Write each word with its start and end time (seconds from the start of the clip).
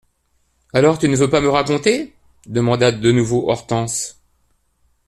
Alors, 0.73 0.97
tu 0.97 1.07
ne 1.07 1.15
veux 1.15 1.29
pas 1.29 1.41
me 1.41 1.49
raconter? 1.49 2.15
demanda 2.47 2.91
de 2.91 3.11
nouveau 3.11 3.51
Hortense. 3.51 4.19